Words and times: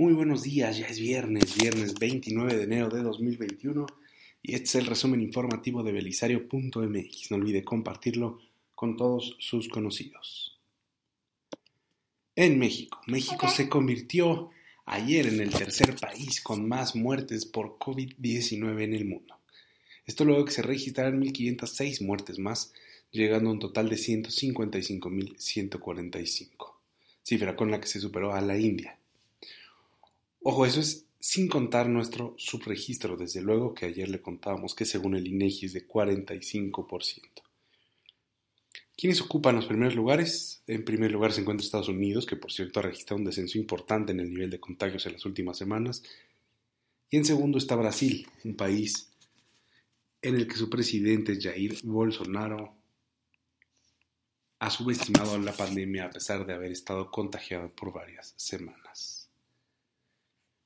Muy 0.00 0.14
buenos 0.14 0.44
días, 0.44 0.78
ya 0.78 0.86
es 0.86 0.98
viernes, 0.98 1.58
viernes 1.58 1.92
29 1.92 2.56
de 2.56 2.62
enero 2.62 2.88
de 2.88 3.02
2021 3.02 3.84
y 4.40 4.54
este 4.54 4.64
es 4.64 4.76
el 4.76 4.86
resumen 4.86 5.20
informativo 5.20 5.82
de 5.82 5.92
belisario.mx. 5.92 7.30
No 7.30 7.36
olvide 7.36 7.62
compartirlo 7.62 8.40
con 8.74 8.96
todos 8.96 9.36
sus 9.40 9.68
conocidos. 9.68 10.58
En 12.34 12.58
México, 12.58 13.02
México 13.08 13.46
se 13.46 13.68
convirtió 13.68 14.48
ayer 14.86 15.26
en 15.26 15.42
el 15.42 15.50
tercer 15.50 15.94
país 15.96 16.40
con 16.40 16.66
más 16.66 16.96
muertes 16.96 17.44
por 17.44 17.76
COVID-19 17.76 18.82
en 18.82 18.94
el 18.94 19.04
mundo. 19.04 19.36
Esto 20.06 20.24
luego 20.24 20.46
que 20.46 20.52
se 20.52 20.62
registraran 20.62 21.20
1.506 21.20 22.02
muertes 22.02 22.38
más, 22.38 22.72
llegando 23.10 23.50
a 23.50 23.52
un 23.52 23.58
total 23.58 23.90
de 23.90 23.96
155.145, 23.96 26.72
cifra 27.22 27.54
con 27.54 27.70
la 27.70 27.82
que 27.82 27.86
se 27.86 28.00
superó 28.00 28.32
a 28.32 28.40
la 28.40 28.56
India. 28.56 28.96
Ojo, 30.42 30.64
eso 30.64 30.80
es 30.80 31.06
sin 31.18 31.48
contar 31.48 31.88
nuestro 31.88 32.34
subregistro, 32.38 33.16
desde 33.16 33.42
luego 33.42 33.74
que 33.74 33.84
ayer 33.84 34.08
le 34.08 34.22
contábamos 34.22 34.74
que 34.74 34.86
según 34.86 35.14
el 35.14 35.26
INEGI 35.26 35.66
es 35.66 35.72
de 35.74 35.86
45%. 35.86 37.42
¿Quiénes 38.96 39.20
ocupan 39.20 39.56
los 39.56 39.66
primeros 39.66 39.94
lugares? 39.94 40.62
En 40.66 40.84
primer 40.84 41.10
lugar 41.10 41.32
se 41.32 41.42
encuentra 41.42 41.64
Estados 41.64 41.88
Unidos, 41.88 42.24
que 42.24 42.36
por 42.36 42.52
cierto 42.52 42.80
ha 42.80 42.84
registrado 42.84 43.18
un 43.18 43.26
descenso 43.26 43.58
importante 43.58 44.12
en 44.12 44.20
el 44.20 44.30
nivel 44.30 44.50
de 44.50 44.60
contagios 44.60 45.04
en 45.06 45.12
las 45.12 45.26
últimas 45.26 45.58
semanas. 45.58 46.02
Y 47.10 47.18
en 47.18 47.24
segundo 47.24 47.58
está 47.58 47.76
Brasil, 47.76 48.26
un 48.44 48.56
país 48.56 49.10
en 50.22 50.36
el 50.36 50.46
que 50.46 50.56
su 50.56 50.70
presidente 50.70 51.38
Jair 51.40 51.78
Bolsonaro 51.82 52.74
ha 54.58 54.70
subestimado 54.70 55.38
la 55.38 55.52
pandemia 55.52 56.06
a 56.06 56.10
pesar 56.10 56.46
de 56.46 56.52
haber 56.52 56.72
estado 56.72 57.10
contagiado 57.10 57.70
por 57.74 57.92
varias 57.92 58.34
semanas. 58.36 59.19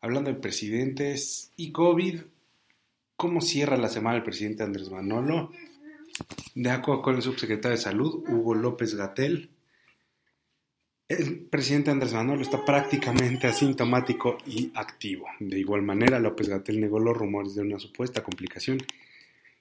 Hablando 0.00 0.30
de 0.30 0.38
presidentes 0.38 1.52
y 1.56 1.72
COVID, 1.72 2.20
¿cómo 3.16 3.40
cierra 3.40 3.76
la 3.76 3.88
semana 3.88 4.16
el 4.16 4.22
presidente 4.22 4.62
Andrés 4.62 4.90
Manolo? 4.90 5.50
De 6.54 6.70
acuerdo 6.70 7.02
con 7.02 7.16
el 7.16 7.22
subsecretario 7.22 7.76
de 7.76 7.82
Salud, 7.82 8.24
Hugo 8.28 8.54
López 8.54 8.94
Gatel, 8.94 9.50
el 11.08 11.38
presidente 11.46 11.90
Andrés 11.90 12.14
Manolo 12.14 12.42
está 12.42 12.64
prácticamente 12.64 13.46
asintomático 13.46 14.38
y 14.44 14.72
activo. 14.74 15.26
De 15.38 15.58
igual 15.58 15.82
manera, 15.82 16.18
López 16.18 16.48
Gatel 16.48 16.80
negó 16.80 16.98
los 16.98 17.16
rumores 17.16 17.54
de 17.54 17.62
una 17.62 17.78
supuesta 17.78 18.24
complicación 18.24 18.78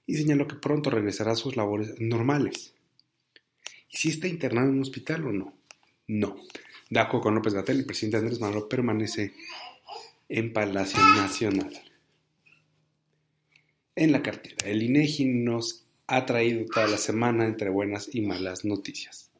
y 0.07 0.15
señaló 0.15 0.47
que 0.47 0.55
pronto 0.55 0.89
regresará 0.89 1.33
a 1.33 1.35
sus 1.35 1.55
labores 1.55 1.99
normales. 1.99 2.73
¿Y 3.91 3.97
si 3.97 4.09
está 4.09 4.27
internado 4.27 4.69
en 4.69 4.75
un 4.75 4.81
hospital 4.81 5.27
o 5.27 5.31
no? 5.31 5.53
No. 6.07 6.35
De 6.89 6.99
acuerdo 6.99 7.23
con 7.23 7.35
López 7.35 7.53
Gatel, 7.53 7.79
el 7.79 7.85
presidente 7.85 8.17
Andrés 8.17 8.39
Manolo 8.39 8.67
permanece 8.67 9.33
en 10.29 10.53
Palacio 10.53 10.99
Nacional. 11.15 11.73
En 13.95 14.11
la 14.11 14.21
cartera, 14.21 14.69
el 14.69 14.83
INEGI 14.83 15.25
nos 15.25 15.85
ha 16.07 16.25
traído 16.25 16.65
toda 16.65 16.87
la 16.87 16.97
semana 16.97 17.45
entre 17.45 17.69
buenas 17.69 18.13
y 18.13 18.21
malas 18.21 18.65
noticias. 18.65 19.31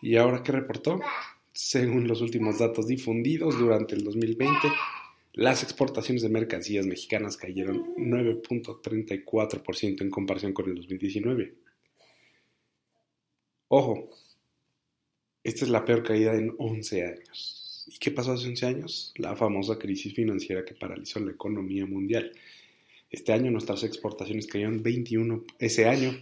¿Y 0.00 0.16
ahora 0.16 0.42
qué 0.42 0.52
reportó? 0.52 1.00
Según 1.52 2.06
los 2.06 2.20
últimos 2.20 2.58
datos 2.58 2.86
difundidos 2.86 3.58
durante 3.58 3.94
el 3.94 4.04
2020, 4.04 4.68
las 5.32 5.62
exportaciones 5.62 6.22
de 6.22 6.28
mercancías 6.28 6.86
mexicanas 6.86 7.36
cayeron 7.36 7.94
9.34% 7.96 10.02
en 10.02 10.10
comparación 10.10 10.52
con 10.52 10.68
el 10.68 10.74
2019. 10.76 11.54
Ojo, 13.68 14.10
esta 15.42 15.64
es 15.64 15.70
la 15.70 15.84
peor 15.84 16.02
caída 16.02 16.34
en 16.34 16.54
11 16.58 17.06
años. 17.06 17.63
¿Y 17.86 17.98
qué 17.98 18.10
pasó 18.10 18.32
hace 18.32 18.48
11 18.48 18.66
años? 18.66 19.12
La 19.16 19.36
famosa 19.36 19.78
crisis 19.78 20.14
financiera 20.14 20.64
que 20.64 20.74
paralizó 20.74 21.20
la 21.20 21.32
economía 21.32 21.86
mundial. 21.86 22.32
Este 23.10 23.32
año 23.32 23.50
nuestras 23.50 23.84
exportaciones 23.84 24.46
cayeron 24.46 24.82
21, 24.82 25.44
ese 25.58 25.86
año 25.86 26.18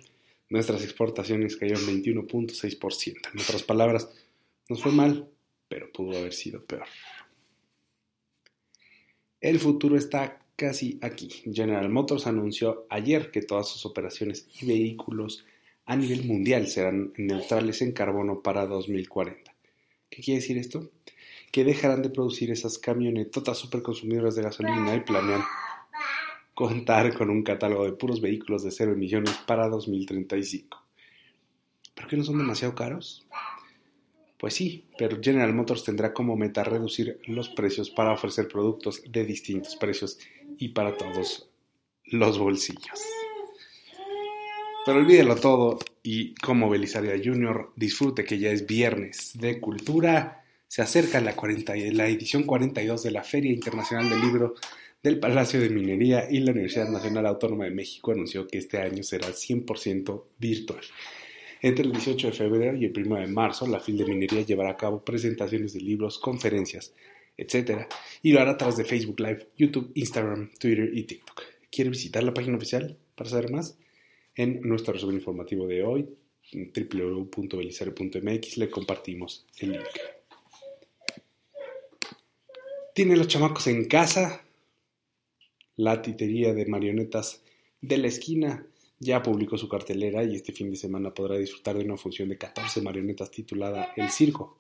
nuestras 0.51 0.85
exportaciones 0.85 1.57
cayeron 1.57 1.83
21.6%. 1.83 3.17
En 3.33 3.41
otras 3.41 3.63
palabras, 3.63 4.11
nos 4.69 4.83
fue 4.83 4.93
mal, 4.93 5.29
pero 5.69 5.91
pudo 5.91 6.19
haber 6.19 6.35
sido 6.35 6.63
peor. 6.65 6.87
El 9.41 9.59
futuro 9.59 9.97
está 9.97 10.39
casi 10.57 10.99
aquí. 11.01 11.29
General 11.53 11.89
Motors 11.89 12.27
anunció 12.27 12.87
ayer 12.91 13.31
que 13.31 13.43
todas 13.43 13.69
sus 13.69 13.87
operaciones 13.87 14.47
y 14.61 14.67
vehículos 14.67 15.45
a 15.87 15.97
nivel 15.97 16.25
mundial 16.25 16.69
serán 16.69 17.13
neutrales 17.17 17.83
en 17.83 17.93
carbono 17.93 18.43
para 18.43 18.67
2040. 18.67 19.52
¿Qué 20.13 20.23
quiere 20.23 20.41
decir 20.41 20.59
esto? 20.59 20.91
que 21.53 21.65
dejarán 21.65 22.03
de 22.03 22.11
producir 22.11 22.51
esas 22.51 22.79
camionetotas 22.79 23.59
superconsumidoras 23.59 24.35
de 24.35 24.43
gasolina 24.43 24.97
y 24.97 25.01
planean 25.01 25.43
contar 26.55 27.15
con 27.17 27.29
un 27.29 27.43
catálogo 27.43 27.85
de 27.85 27.93
puros 27.93 28.23
vehículos 28.23 28.65
de 28.65 28.71
cero 28.71 28.93
emisiones 28.93 29.35
para 29.47 29.69
2035. 29.69 30.83
¿Por 31.95 32.09
qué 32.09 32.17
no 32.17 32.25
son 32.25 32.39
demasiado 32.39 32.75
caros? 32.75 33.27
Pues 34.39 34.55
sí, 34.55 34.87
pero 34.99 35.19
General 35.23 35.53
Motors 35.53 35.85
tendrá 35.85 36.15
como 36.15 36.37
meta 36.37 36.65
reducir 36.65 37.21
los 37.27 37.51
precios 37.51 37.91
para 37.91 38.13
ofrecer 38.13 38.49
productos 38.49 39.03
de 39.07 39.25
distintos 39.25 39.77
precios 39.77 40.19
y 40.57 40.71
para 40.71 40.97
todos 40.97 41.51
los 42.07 42.39
bolsillos. 42.39 43.22
Pero 44.85 44.99
olvídelo 44.99 45.37
todo 45.37 45.79
y 46.03 46.35
como 46.35 46.69
Belisaria 46.69 47.15
Junior 47.23 47.73
disfrute 47.77 48.25
que 48.25 48.39
ya 48.39 48.51
es 48.51 48.67
viernes 48.67 49.31
de 49.35 49.61
cultura 49.61 50.45
se 50.67 50.83
acerca 50.83 51.21
la, 51.21 51.37
40, 51.37 51.75
la 51.93 52.09
edición 52.09 52.43
42 52.43 53.03
de 53.05 53.11
la 53.13 53.23
Feria 53.23 53.53
Internacional 53.53 54.11
del 54.11 54.21
Libro 54.21 54.55
del 55.01 55.21
Palacio 55.21 55.61
de 55.61 55.69
Minería 55.69 56.27
y 56.29 56.41
la 56.41 56.51
Universidad 56.51 56.89
Nacional 56.89 57.27
Autónoma 57.27 57.65
de 57.65 57.71
México 57.71 58.11
anunció 58.11 58.49
que 58.49 58.59
este 58.59 58.79
año 58.79 59.03
será 59.05 59.29
100% 59.29 60.25
virtual. 60.39 60.81
Entre 61.61 61.85
el 61.85 61.93
18 61.93 62.29
de 62.29 62.33
febrero 62.33 62.77
y 62.77 62.87
el 62.87 62.93
1 62.97 63.21
de 63.21 63.27
marzo, 63.29 63.69
la 63.69 63.79
FIL 63.79 63.99
de 63.99 64.07
Minería 64.07 64.43
llevará 64.43 64.71
a 64.71 64.77
cabo 64.77 65.05
presentaciones 65.05 65.75
de 65.75 65.81
libros, 65.81 66.19
conferencias, 66.19 66.93
etc. 67.37 67.87
Y 68.23 68.33
lo 68.33 68.41
hará 68.41 68.53
a 68.53 68.57
través 68.57 68.77
de 68.77 68.85
Facebook 68.85 69.21
Live, 69.21 69.49
YouTube, 69.57 69.93
Instagram, 69.95 70.51
Twitter 70.59 70.91
y 70.93 71.05
TikTok. 71.05 71.43
¿Quiere 71.71 71.91
visitar 71.91 72.25
la 72.25 72.35
página 72.35 72.57
oficial 72.57 72.97
para 73.15 73.31
saber 73.31 73.53
más? 73.53 73.77
En 74.35 74.63
nuestro 74.63 74.95
resumen 74.95 75.17
informativo 75.17 75.67
de 75.67 75.85
hoy 75.85 76.09
www.belisario.mx 76.55 78.59
le 78.59 78.71
compartimos 78.71 79.47
el 79.59 79.73
link. 79.73 79.85
Tiene 82.95 83.17
los 83.17 83.29
chamacos 83.29 83.67
en 83.69 83.87
casa. 83.87 84.45
La 85.77 86.03
titería 86.03 86.53
de 86.53 86.67
marionetas 86.67 87.43
de 87.81 87.99
la 87.99 88.09
esquina 88.09 88.67
ya 88.99 89.23
publicó 89.23 89.59
su 89.59 89.69
cartelera 89.69 90.23
y 90.25 90.37
este 90.37 90.53
fin 90.53 90.71
de 90.71 90.77
semana 90.77 91.13
podrá 91.13 91.37
disfrutar 91.37 91.77
de 91.77 91.85
una 91.85 91.97
función 91.97 92.29
de 92.29 92.39
14 92.39 92.83
marionetas 92.83 93.31
titulada 93.31 93.93
El 93.97 94.11
Circo. 94.11 94.57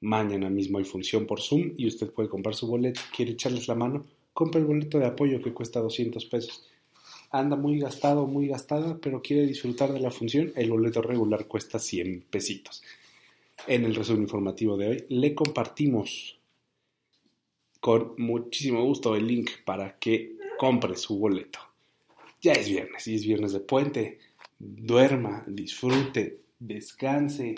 Mañana 0.00 0.48
mismo 0.48 0.78
hay 0.78 0.84
función 0.84 1.26
por 1.26 1.40
Zoom 1.40 1.74
y 1.76 1.86
usted 1.86 2.12
puede 2.12 2.28
comprar 2.28 2.54
su 2.54 2.66
boleto. 2.66 3.00
¿Quiere 3.14 3.32
echarles 3.32 3.68
la 3.68 3.74
mano? 3.74 4.06
Compre 4.32 4.60
el 4.60 4.66
boleto 4.66 4.98
de 4.98 5.06
apoyo 5.06 5.42
que 5.42 5.52
cuesta 5.52 5.80
200 5.80 6.24
pesos. 6.26 6.66
Anda 7.30 7.56
muy 7.56 7.78
gastado, 7.78 8.26
muy 8.26 8.48
gastada, 8.48 8.98
pero 8.98 9.20
quiere 9.20 9.46
disfrutar 9.46 9.92
de 9.92 10.00
la 10.00 10.10
función. 10.10 10.52
El 10.56 10.70
boleto 10.70 11.02
regular 11.02 11.46
cuesta 11.46 11.78
100 11.78 12.26
pesitos. 12.30 12.82
En 13.66 13.84
el 13.84 13.94
resumen 13.94 14.22
informativo 14.22 14.76
de 14.76 14.88
hoy 14.88 15.04
le 15.08 15.34
compartimos 15.34 16.38
con 17.80 18.14
muchísimo 18.18 18.84
gusto 18.84 19.14
el 19.14 19.26
link 19.26 19.50
para 19.64 19.98
que 19.98 20.36
compre 20.58 20.96
su 20.96 21.18
boleto. 21.18 21.58
Ya 22.40 22.52
es 22.52 22.68
viernes 22.68 23.06
y 23.06 23.14
es 23.14 23.24
viernes 23.24 23.52
de 23.52 23.60
puente. 23.60 24.18
Duerma, 24.58 25.44
disfrute, 25.46 26.40
descanse. 26.58 27.54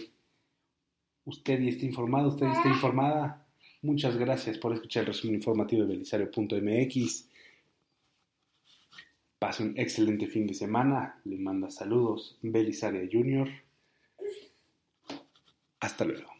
Usted 1.25 1.61
ya 1.61 1.70
está 1.70 1.87
informado, 1.87 2.28
usted 2.28 2.46
está 2.46 2.69
informada. 2.69 3.46
Muchas 3.82 4.17
gracias 4.17 4.58
por 4.58 4.75
escuchar 4.75 5.02
el 5.02 5.08
resumen 5.08 5.37
informativo 5.37 5.82
de 5.82 5.88
belisario.mx. 5.88 7.30
Pase 9.40 9.62
un 9.62 9.72
excelente 9.78 10.26
fin 10.26 10.46
de 10.46 10.52
semana. 10.52 11.19
Le 11.25 11.38
manda 11.38 11.70
saludos 11.70 12.38
Belisaria 12.42 13.08
Junior. 13.10 13.48
Hasta 15.81 16.04
luego. 16.04 16.39